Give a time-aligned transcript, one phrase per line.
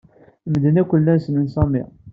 [0.51, 1.83] Medden akk llan ssnen Sami.